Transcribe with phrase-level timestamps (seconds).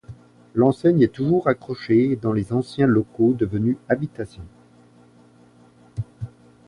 [0.55, 4.47] L'enseigne est toujours accrochée dans les anciens locaux devenus habitations.